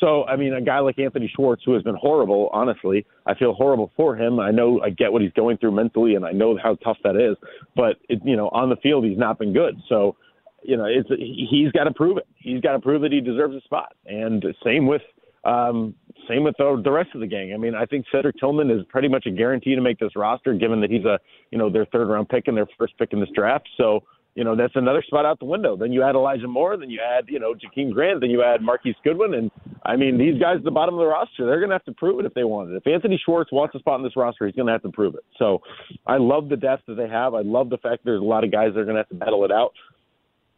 So, 0.00 0.24
I 0.24 0.36
mean, 0.36 0.52
a 0.54 0.60
guy 0.60 0.80
like 0.80 0.98
Anthony 0.98 1.30
Schwartz, 1.34 1.62
who 1.64 1.72
has 1.72 1.82
been 1.82 1.94
horrible, 1.94 2.50
honestly, 2.52 3.06
I 3.26 3.34
feel 3.34 3.54
horrible 3.54 3.92
for 3.96 4.16
him. 4.16 4.40
I 4.40 4.50
know 4.50 4.80
I 4.82 4.90
get 4.90 5.12
what 5.12 5.22
he's 5.22 5.32
going 5.32 5.56
through 5.58 5.72
mentally, 5.72 6.16
and 6.16 6.26
I 6.26 6.32
know 6.32 6.58
how 6.60 6.74
tough 6.76 6.98
that 7.04 7.16
is. 7.16 7.36
But 7.76 7.96
it, 8.08 8.20
you 8.24 8.36
know, 8.36 8.48
on 8.48 8.70
the 8.70 8.76
field, 8.76 9.04
he's 9.04 9.16
not 9.16 9.38
been 9.38 9.52
good. 9.52 9.76
So, 9.88 10.16
you 10.62 10.76
know, 10.76 10.86
it's 10.86 11.08
he's 11.18 11.70
got 11.72 11.84
to 11.84 11.92
prove 11.92 12.16
it. 12.16 12.26
He's 12.36 12.60
got 12.60 12.72
to 12.72 12.80
prove 12.80 13.02
that 13.02 13.12
he 13.12 13.20
deserves 13.20 13.54
a 13.54 13.60
spot. 13.60 13.94
And 14.06 14.44
same 14.64 14.86
with 14.86 15.02
um, 15.44 15.94
same 16.28 16.44
with 16.44 16.54
the, 16.58 16.80
the 16.82 16.90
rest 16.90 17.10
of 17.14 17.20
the 17.20 17.26
gang. 17.26 17.52
I 17.52 17.56
mean, 17.56 17.74
I 17.74 17.84
think 17.86 18.06
Cedric 18.10 18.36
Tillman 18.38 18.70
is 18.70 18.84
pretty 18.88 19.08
much 19.08 19.26
a 19.26 19.30
guarantee 19.30 19.74
to 19.74 19.80
make 19.80 19.98
this 19.98 20.16
roster, 20.16 20.54
given 20.54 20.80
that 20.80 20.90
he's 20.90 21.04
a 21.04 21.18
you 21.50 21.58
know 21.58 21.70
their 21.70 21.86
third 21.86 22.08
round 22.08 22.28
pick 22.28 22.48
and 22.48 22.56
their 22.56 22.68
first 22.78 22.96
pick 22.98 23.12
in 23.12 23.20
this 23.20 23.28
draft. 23.34 23.68
So 23.76 24.02
you 24.34 24.42
know, 24.42 24.56
that's 24.56 24.74
another 24.74 25.02
spot 25.02 25.24
out 25.24 25.38
the 25.38 25.44
window. 25.44 25.76
Then 25.76 25.92
you 25.92 26.02
add 26.02 26.16
Elijah 26.16 26.48
Moore, 26.48 26.76
then 26.76 26.90
you 26.90 27.00
add, 27.00 27.26
you 27.28 27.38
know, 27.38 27.54
Jakeem 27.54 27.92
Grant, 27.92 28.20
then 28.20 28.30
you 28.30 28.42
add 28.42 28.62
Marquise 28.62 28.96
Goodwin. 29.04 29.34
And 29.34 29.50
I 29.84 29.94
mean, 29.94 30.18
these 30.18 30.40
guys 30.40 30.56
at 30.56 30.64
the 30.64 30.72
bottom 30.72 30.94
of 30.94 30.98
the 30.98 31.06
roster, 31.06 31.46
they're 31.46 31.60
going 31.60 31.68
to 31.68 31.76
have 31.76 31.84
to 31.84 31.92
prove 31.92 32.18
it 32.18 32.26
if 32.26 32.34
they 32.34 32.42
want 32.42 32.70
it. 32.70 32.76
If 32.76 32.86
Anthony 32.86 33.20
Schwartz 33.24 33.52
wants 33.52 33.76
a 33.76 33.78
spot 33.78 34.00
in 34.00 34.04
this 34.04 34.16
roster, 34.16 34.46
he's 34.46 34.56
going 34.56 34.66
to 34.66 34.72
have 34.72 34.82
to 34.82 34.90
prove 34.90 35.14
it. 35.14 35.24
So 35.38 35.62
I 36.06 36.16
love 36.16 36.48
the 36.48 36.56
depth 36.56 36.82
that 36.88 36.96
they 36.96 37.08
have. 37.08 37.34
I 37.34 37.42
love 37.42 37.70
the 37.70 37.78
fact 37.78 38.04
there's 38.04 38.20
a 38.20 38.24
lot 38.24 38.42
of 38.42 38.50
guys 38.50 38.70
that 38.74 38.80
are 38.80 38.84
going 38.84 38.96
to 38.96 39.02
have 39.02 39.08
to 39.10 39.14
battle 39.14 39.44
it 39.44 39.52
out. 39.52 39.72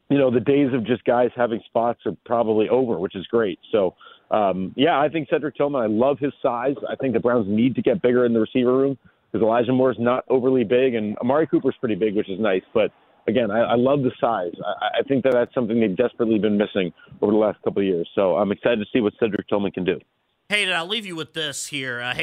You 0.09 0.19
know, 0.19 0.31
the 0.31 0.41
days 0.41 0.73
of 0.73 0.87
just 0.87 1.05
guys 1.05 1.31
having 1.37 1.61
spots 1.67 2.01
are 2.07 2.17
probably 2.25 2.71
over, 2.71 2.99
which 2.99 3.17
is 3.17 3.27
great. 3.27 3.59
So, 3.73 3.95
um, 4.31 4.73
yeah, 4.77 4.99
I 5.01 5.09
think 5.09 5.29
Cedric 5.31 5.57
Tillman, 5.57 5.81
I 5.81 5.87
love 5.87 6.19
his 6.19 6.33
size. 6.43 6.75
I 6.89 6.97
think 6.97 7.15
the 7.15 7.21
Browns 7.21 7.47
need 7.49 7.75
to 7.77 7.83
get 7.83 8.03
bigger 8.03 8.25
in 8.25 8.33
the 8.33 8.41
receiver 8.41 8.77
room 8.77 8.99
because 9.31 9.45
Elijah 9.45 9.73
Moore 9.73 9.93
is 9.93 9.99
not 9.99 10.25
overly 10.29 10.65
big 10.65 10.95
and 10.95 11.17
Amari 11.19 11.47
Cooper's 11.47 11.77
pretty 11.79 11.95
big, 11.95 12.17
which 12.17 12.29
is 12.29 12.41
nice. 12.41 12.63
But 12.75 12.91
again, 13.29 13.51
I, 13.51 13.61
I 13.61 13.75
love 13.77 14.03
the 14.03 14.11
size. 14.21 14.53
I, 14.65 15.01
I 15.01 15.03
think 15.07 15.23
that 15.25 15.33
that's 15.33 15.55
something 15.55 15.81
they've 15.81 15.97
desperately 15.97 16.39
been 16.39 16.57
missing 16.57 16.93
over 17.23 17.33
the 17.33 17.39
last 17.39 17.63
couple 17.63 17.83
of 17.83 17.87
years. 17.87 18.09
So 18.15 18.37
I'm 18.37 18.51
excited 18.51 18.79
to 18.81 18.87
see 18.93 19.01
what 19.01 19.13
Cedric 19.21 19.49
Tillman 19.49 19.73
can 19.73 19.85
do. 19.85 20.01
Hayden, 20.49 20.75
I'll 20.75 20.87
leave 20.87 21.07
you 21.07 21.17
with 21.17 21.33
this 21.33 21.67
here. 21.67 22.01
Uh, 22.01 22.15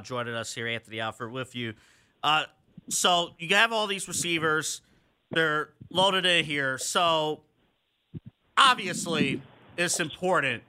joining 0.00 0.34
us 0.34 0.54
here. 0.54 0.66
Anthony 0.66 1.00
Alford 1.00 1.30
with 1.32 1.54
you. 1.54 1.74
Uh, 2.22 2.44
so 2.88 3.30
you 3.38 3.54
have 3.54 3.72
all 3.72 3.86
these 3.86 4.08
receivers. 4.08 4.82
They're 5.30 5.70
loaded 5.90 6.24
in 6.26 6.44
here. 6.44 6.78
So 6.78 7.42
obviously, 8.56 9.42
it's 9.76 10.00
important 10.00 10.62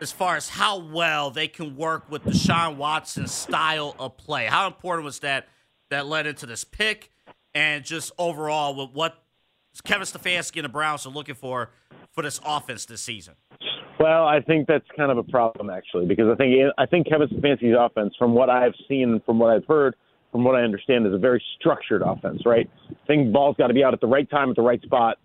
as 0.00 0.12
far 0.12 0.36
as 0.36 0.48
how 0.48 0.78
well 0.78 1.30
they 1.30 1.48
can 1.48 1.76
work 1.76 2.10
with 2.10 2.24
Deshaun 2.24 2.76
Watson's 2.76 3.32
style 3.32 3.94
of 3.98 4.16
play. 4.16 4.46
How 4.46 4.66
important 4.66 5.04
was 5.04 5.20
that 5.20 5.48
that 5.90 6.06
led 6.06 6.26
into 6.26 6.46
this 6.46 6.64
pick? 6.64 7.10
and 7.54 7.84
just 7.84 8.12
overall 8.18 8.74
with 8.74 8.94
what 8.94 9.22
Kevin 9.84 10.06
Stefanski 10.06 10.56
and 10.56 10.64
the 10.64 10.70
Browns 10.70 11.06
are 11.06 11.10
looking 11.10 11.34
for 11.34 11.70
for 12.12 12.22
this 12.22 12.40
offense 12.44 12.86
this 12.86 13.02
season? 13.02 13.34
Well, 13.98 14.26
I 14.26 14.40
think 14.40 14.66
that's 14.66 14.86
kind 14.96 15.10
of 15.10 15.18
a 15.18 15.22
problem 15.22 15.70
actually, 15.70 16.06
because 16.06 16.26
I 16.32 16.36
think 16.36 16.54
I 16.78 16.86
think 16.86 17.08
Kevin 17.08 17.28
Stefanski's 17.28 17.76
offense, 17.78 18.14
from 18.18 18.34
what 18.34 18.48
I've 18.48 18.74
seen, 18.88 19.20
from 19.26 19.38
what 19.38 19.54
I've 19.54 19.66
heard, 19.66 19.94
from 20.32 20.44
what 20.44 20.54
I 20.54 20.62
understand, 20.62 21.06
is 21.06 21.12
a 21.12 21.18
very 21.18 21.42
structured 21.58 22.02
offense. 22.02 22.42
Right? 22.46 22.68
I 22.90 23.06
think 23.06 23.32
ball's 23.32 23.56
got 23.56 23.66
to 23.68 23.74
be 23.74 23.84
out 23.84 23.94
at 23.94 24.00
the 24.00 24.06
right 24.06 24.28
time, 24.30 24.50
at 24.50 24.56
the 24.56 24.62
right 24.62 24.80
spot, 24.82 25.18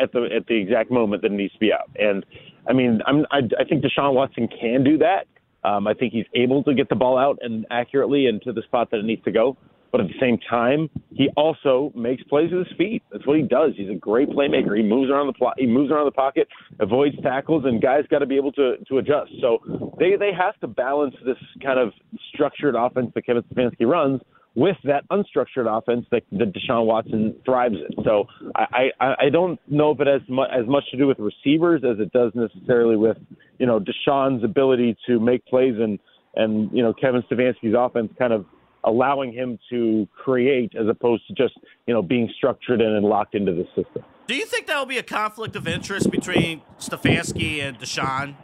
at 0.00 0.12
the 0.12 0.28
at 0.34 0.46
the 0.46 0.54
exact 0.54 0.90
moment 0.90 1.22
that 1.22 1.32
it 1.32 1.34
needs 1.34 1.52
to 1.54 1.58
be 1.58 1.72
out. 1.72 1.90
And 1.98 2.24
I 2.70 2.72
mean, 2.72 3.00
I'm, 3.04 3.26
I, 3.32 3.38
I 3.58 3.64
think 3.64 3.84
Deshaun 3.84 4.14
Watson 4.14 4.48
can 4.48 4.84
do 4.84 4.96
that. 4.98 5.26
Um, 5.68 5.86
I 5.88 5.94
think 5.94 6.12
he's 6.12 6.26
able 6.34 6.62
to 6.64 6.72
get 6.72 6.88
the 6.88 6.94
ball 6.94 7.18
out 7.18 7.38
and 7.42 7.66
accurately 7.70 8.26
and 8.26 8.40
to 8.42 8.52
the 8.52 8.62
spot 8.62 8.90
that 8.92 8.98
it 8.98 9.04
needs 9.04 9.22
to 9.24 9.32
go. 9.32 9.56
But 9.90 10.00
at 10.02 10.06
the 10.06 10.14
same 10.20 10.38
time, 10.48 10.88
he 11.10 11.30
also 11.36 11.92
makes 11.96 12.22
plays 12.22 12.52
with 12.52 12.68
his 12.68 12.76
feet. 12.78 13.02
That's 13.10 13.26
what 13.26 13.36
he 13.36 13.42
does. 13.42 13.72
He's 13.76 13.90
a 13.90 13.94
great 13.96 14.28
playmaker. 14.28 14.76
He 14.76 14.84
moves 14.84 15.10
around 15.10 15.26
the 15.26 15.32
plot. 15.32 15.54
He 15.58 15.66
moves 15.66 15.90
around 15.90 16.04
the 16.04 16.12
pocket, 16.12 16.46
avoids 16.78 17.16
tackles, 17.24 17.64
and 17.64 17.82
guys 17.82 18.04
got 18.08 18.20
to 18.20 18.26
be 18.26 18.36
able 18.36 18.52
to 18.52 18.76
to 18.88 18.98
adjust. 18.98 19.32
So 19.40 19.92
they 19.98 20.14
they 20.16 20.30
have 20.32 20.56
to 20.60 20.68
balance 20.68 21.16
this 21.26 21.36
kind 21.60 21.80
of 21.80 21.92
structured 22.32 22.76
offense 22.76 23.10
that 23.16 23.26
Kevin 23.26 23.42
Stefanski 23.42 23.84
runs 23.84 24.20
with 24.54 24.76
that 24.84 25.08
unstructured 25.10 25.66
offense 25.66 26.06
that, 26.10 26.22
that 26.32 26.52
Deshaun 26.52 26.86
Watson 26.86 27.34
thrives 27.44 27.76
in. 27.76 28.04
So 28.04 28.26
I, 28.56 28.90
I, 29.00 29.14
I 29.26 29.30
don't 29.30 29.60
know 29.68 29.92
if 29.92 30.00
it 30.00 30.06
has 30.06 30.22
mu- 30.28 30.42
as 30.42 30.66
much 30.66 30.84
to 30.90 30.96
do 30.96 31.06
with 31.06 31.18
receivers 31.18 31.82
as 31.84 32.00
it 32.00 32.12
does 32.12 32.32
necessarily 32.34 32.96
with 32.96 33.16
you 33.58 33.66
know 33.66 33.80
Deshaun's 33.80 34.42
ability 34.42 34.96
to 35.06 35.20
make 35.20 35.46
plays 35.46 35.74
and 35.78 35.98
and 36.34 36.70
you 36.72 36.82
know 36.82 36.92
Kevin 36.92 37.22
Stefanski's 37.30 37.74
offense 37.78 38.12
kind 38.18 38.32
of 38.32 38.44
allowing 38.84 39.32
him 39.32 39.58
to 39.68 40.08
create 40.16 40.72
as 40.74 40.88
opposed 40.88 41.26
to 41.28 41.34
just 41.34 41.54
you 41.86 41.94
know 41.94 42.02
being 42.02 42.28
structured 42.36 42.80
in 42.80 42.88
and 42.88 43.06
locked 43.06 43.34
into 43.34 43.52
the 43.52 43.64
system. 43.76 44.02
Do 44.26 44.34
you 44.34 44.46
think 44.46 44.66
that 44.66 44.78
will 44.78 44.86
be 44.86 44.98
a 44.98 45.02
conflict 45.02 45.56
of 45.56 45.66
interest 45.66 46.10
between 46.10 46.62
Stefanski 46.78 47.60
and 47.60 47.78
Deshaun? 47.78 48.36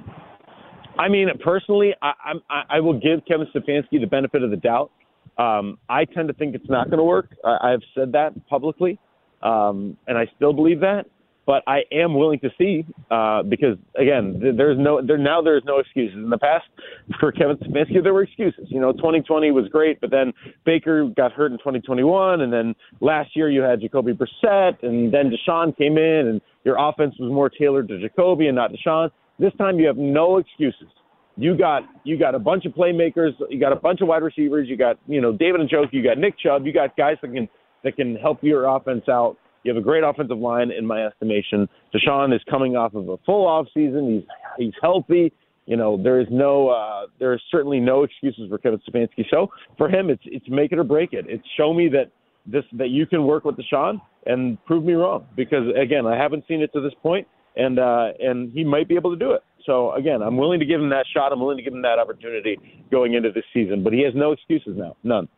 I 0.98 1.08
mean, 1.08 1.28
personally, 1.44 1.94
I, 2.00 2.12
I, 2.48 2.62
I 2.70 2.80
will 2.80 2.98
give 2.98 3.24
Kevin 3.28 3.46
Stefanski 3.54 4.00
the 4.00 4.06
benefit 4.06 4.42
of 4.42 4.50
the 4.50 4.56
doubt. 4.56 4.90
Um, 5.38 5.78
I 5.88 6.04
tend 6.04 6.28
to 6.28 6.34
think 6.34 6.54
it's 6.54 6.68
not 6.68 6.86
going 6.88 6.98
to 6.98 7.04
work. 7.04 7.36
I, 7.44 7.72
I've 7.72 7.82
said 7.94 8.12
that 8.12 8.32
publicly, 8.48 8.98
um, 9.42 9.96
and 10.06 10.16
I 10.16 10.26
still 10.36 10.52
believe 10.52 10.80
that 10.80 11.06
but 11.46 11.62
I 11.68 11.82
am 11.92 12.14
willing 12.14 12.40
to 12.40 12.50
see 12.58 12.84
uh, 13.10 13.44
because 13.44 13.78
again, 13.96 14.40
there's 14.56 14.76
no 14.78 15.00
there 15.00 15.16
now 15.16 15.40
there's 15.40 15.62
no 15.64 15.78
excuses. 15.78 16.16
In 16.16 16.28
the 16.28 16.38
past, 16.38 16.64
for 17.20 17.30
Kevin 17.32 17.56
Stefanski, 17.56 18.02
there 18.02 18.12
were 18.12 18.24
excuses. 18.24 18.66
You 18.68 18.80
know, 18.80 18.92
2020 18.92 19.52
was 19.52 19.68
great, 19.68 20.00
but 20.00 20.10
then 20.10 20.32
Baker 20.64 21.08
got 21.16 21.32
hurt 21.32 21.52
in 21.52 21.58
2021, 21.58 22.40
and 22.40 22.52
then 22.52 22.74
last 23.00 23.30
year 23.34 23.48
you 23.48 23.62
had 23.62 23.80
Jacoby 23.80 24.12
Brissett, 24.12 24.82
and 24.82 25.14
then 25.14 25.30
Deshaun 25.30 25.76
came 25.78 25.96
in, 25.96 26.26
and 26.26 26.40
your 26.64 26.76
offense 26.78 27.14
was 27.18 27.32
more 27.32 27.48
tailored 27.48 27.88
to 27.88 28.00
Jacoby 28.00 28.48
and 28.48 28.56
not 28.56 28.72
Deshaun. 28.72 29.10
This 29.38 29.52
time 29.56 29.78
you 29.78 29.86
have 29.86 29.96
no 29.96 30.38
excuses. 30.38 30.88
You 31.36 31.56
got 31.56 31.82
you 32.04 32.18
got 32.18 32.34
a 32.34 32.38
bunch 32.38 32.64
of 32.64 32.72
playmakers, 32.72 33.32
you 33.50 33.60
got 33.60 33.72
a 33.72 33.76
bunch 33.76 34.00
of 34.00 34.08
wide 34.08 34.22
receivers, 34.22 34.68
you 34.68 34.76
got 34.76 34.98
you 35.06 35.20
know 35.20 35.32
David 35.32 35.60
Njoku, 35.60 35.92
you 35.92 36.02
got 36.02 36.18
Nick 36.18 36.38
Chubb, 36.38 36.64
you 36.66 36.72
got 36.72 36.96
guys 36.96 37.16
that 37.22 37.32
can 37.32 37.48
that 37.84 37.96
can 37.96 38.16
help 38.16 38.42
your 38.42 38.64
offense 38.64 39.04
out 39.08 39.36
You 39.62 39.74
have 39.74 39.80
a 39.80 39.84
great 39.84 40.04
offensive 40.04 40.38
line, 40.38 40.70
in 40.70 40.86
my 40.86 41.04
estimation. 41.04 41.68
Deshaun 41.94 42.34
is 42.34 42.40
coming 42.48 42.76
off 42.76 42.94
of 42.94 43.08
a 43.08 43.16
full 43.26 43.46
off 43.46 43.66
season. 43.74 44.24
He's 44.58 44.66
he's 44.66 44.74
healthy. 44.80 45.32
You 45.66 45.76
know, 45.76 46.00
there 46.00 46.20
is 46.20 46.28
no, 46.30 46.68
uh, 46.68 47.06
there 47.18 47.34
is 47.34 47.40
certainly 47.50 47.80
no 47.80 48.04
excuses 48.04 48.48
for 48.48 48.56
Kevin 48.58 48.80
Stefanski. 48.88 49.24
So 49.30 49.48
for 49.76 49.88
him, 49.88 50.10
it's 50.10 50.22
it's 50.24 50.46
make 50.48 50.70
it 50.72 50.78
or 50.78 50.84
break 50.84 51.12
it. 51.12 51.26
It's 51.28 51.44
show 51.56 51.74
me 51.74 51.88
that 51.88 52.12
this 52.46 52.64
that 52.74 52.90
you 52.90 53.04
can 53.06 53.24
work 53.24 53.44
with 53.44 53.56
Deshaun 53.56 54.00
and 54.26 54.64
prove 54.64 54.84
me 54.84 54.92
wrong. 54.92 55.26
Because 55.36 55.64
again, 55.76 56.06
I 56.06 56.16
haven't 56.16 56.44
seen 56.46 56.62
it 56.62 56.72
to 56.72 56.80
this 56.80 56.94
point, 57.02 57.26
and 57.56 57.78
uh, 57.78 58.12
and 58.20 58.52
he 58.52 58.62
might 58.64 58.88
be 58.88 58.94
able 58.94 59.10
to 59.10 59.18
do 59.18 59.32
it. 59.32 59.42
So 59.66 59.92
again, 59.92 60.22
I'm 60.22 60.36
willing 60.36 60.60
to 60.60 60.66
give 60.66 60.80
him 60.80 60.90
that 60.90 61.04
shot. 61.12 61.32
I'm 61.32 61.40
willing 61.40 61.56
to 61.58 61.62
give 61.62 61.74
him 61.74 61.82
that 61.82 61.98
opportunity 61.98 62.56
going 62.90 63.14
into 63.14 63.30
this 63.32 63.44
season. 63.52 63.82
But 63.82 63.92
he 63.92 64.02
has 64.02 64.14
no 64.14 64.32
excuses 64.32 64.76
now, 64.76 64.96
none. 65.02 65.28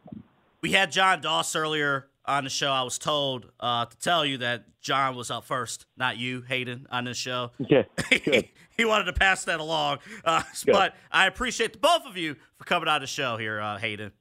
We 0.61 0.73
had 0.73 0.93
John 0.93 1.21
Doss 1.21 1.57
earlier 1.57 2.09
on 2.27 2.45
the 2.45 2.51
show. 2.51 2.71
I 2.71 2.83
was 2.83 2.99
told 2.99 3.47
uh, 3.59 3.87
to 3.87 3.99
tell 3.99 4.25
you 4.25 4.39
that 4.39 4.65
John 4.81 5.17
was 5.17 5.31
up 5.31 5.45
first, 5.45 5.87
not 5.97 6.19
you, 6.19 6.43
Hayden, 6.43 6.87
on 6.91 7.05
this 7.05 7.17
show. 7.17 7.53
Okay. 7.63 7.87
he, 8.11 8.51
he 8.77 8.85
wanted 8.85 9.05
to 9.05 9.13
pass 9.13 9.45
that 9.45 9.61
along. 9.61 9.99
Uh, 10.25 10.43
but 10.67 10.95
I 11.11 11.27
appreciate 11.27 11.73
the 11.73 11.79
both 11.79 12.07
of 12.07 12.17
you 12.17 12.37
for 12.57 12.65
coming 12.65 12.89
on 12.89 13.01
the 13.01 13.07
show 13.07 13.37
here, 13.37 13.61
uh, 13.61 13.79
Hayden. 13.79 14.13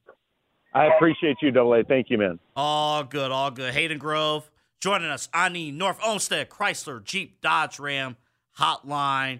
I 0.73 0.85
appreciate 0.85 1.37
you, 1.41 1.51
Double 1.51 1.73
A. 1.73 1.83
Thank 1.83 2.09
you, 2.09 2.17
man. 2.17 2.39
All 2.55 3.03
good, 3.03 3.31
all 3.31 3.51
good. 3.51 3.73
Hayden 3.73 3.97
Grove 3.97 4.49
joining 4.79 5.09
us 5.09 5.27
on 5.33 5.53
the 5.53 5.71
North 5.71 5.99
Olmsted 6.05 6.49
Chrysler 6.49 7.03
Jeep 7.03 7.41
Dodge 7.41 7.79
Ram 7.79 8.15
hotline. 8.59 9.39